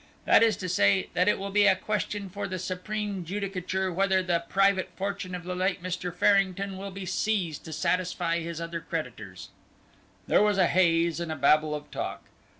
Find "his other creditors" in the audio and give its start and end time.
8.39-9.49